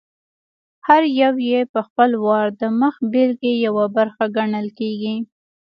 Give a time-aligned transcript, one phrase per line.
[0.87, 5.15] هر یو یې په خپل وار د مخبېلګې یوه برخه ګڼل کېږي.